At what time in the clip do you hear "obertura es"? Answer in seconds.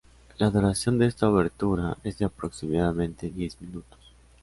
1.29-2.17